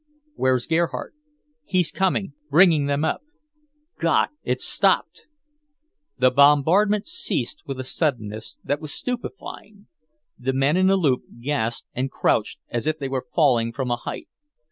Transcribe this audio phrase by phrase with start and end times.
[0.33, 1.13] "Where's Gerhardt?"
[1.63, 3.21] "He's coming; bringing them up.
[3.99, 5.27] God, it's stopped!"
[6.17, 9.85] The bombardment ceased with a suddenness that was stupefying.
[10.39, 13.95] The men in the loop gasped and crouched as if they were falling from a
[13.95, 14.27] height.